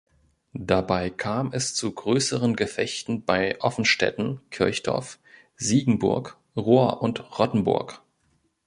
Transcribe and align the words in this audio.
Dabei 0.55 1.11
kam 1.11 1.51
es 1.53 1.75
zu 1.75 1.91
größeren 1.91 2.55
Gefechten 2.55 3.23
bei 3.23 3.61
Offenstetten, 3.61 4.41
Kirchdorf, 4.49 5.19
Siegenburg, 5.57 6.37
Rohr 6.55 7.03
und 7.03 7.37
Rottenburg. 7.37 8.01